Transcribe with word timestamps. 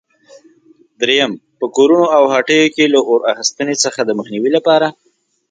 درېیم: 1.01 1.31
په 1.59 1.65
کورونو 1.75 2.07
او 2.17 2.23
هټیو 2.33 2.67
کې 2.75 2.85
له 2.93 2.99
اور 3.09 3.21
اخیستنې 3.31 3.75
څخه 3.83 3.99
د 4.03 4.09
مخنیوي 4.19 4.49
لپاره؟ 4.57 4.87